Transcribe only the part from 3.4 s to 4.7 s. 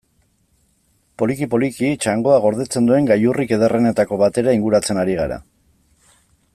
ederrenetako batera